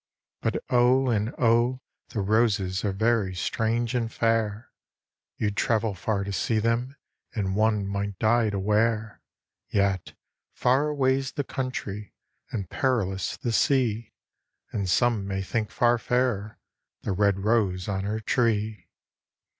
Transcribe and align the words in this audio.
But 0.41 0.63
O, 0.71 1.09
and 1.11 1.27
0, 1.39 1.79
the 2.09 2.21
roset 2.21 2.83
are 2.83 2.91
very 2.91 3.33
ilrange 3.35 3.93
and 3.93 4.11
fair. 4.11 4.71
You'd 5.37 5.55
travel 5.55 5.93
far 5.93 6.23
to 6.23 6.31
lee 6.51 6.57
them, 6.59 6.95
and 7.35 7.55
one 7.55 7.85
might 7.87 8.17
die 8.17 8.49
to 8.49 8.57
wear. 8.57 9.21
Yet, 9.69 10.13
far 10.53 10.87
away"! 10.87 11.21
the 11.21 11.43
country, 11.43 12.15
and 12.49 12.67
feriloui 12.67 13.39
the 13.41 13.51
sea. 13.51 14.13
And 14.71 14.89
some 14.89 15.27
may 15.27 15.43
think 15.43 15.69
far 15.69 15.99
fairer 15.99 16.57
the 17.03 17.11
red 17.11 17.41
rose 17.41 17.87
on 17.87 18.03
her 18.05 18.19
tree. 18.19 18.87